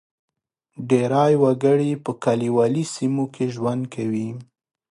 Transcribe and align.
ډېری 0.89 1.33
وګړي 1.43 1.91
په 2.03 2.11
کلیوالي 2.23 2.83
سیمو 2.95 3.25
کې 3.33 3.45
ژوند 3.55 3.83
کوي. 3.93 4.29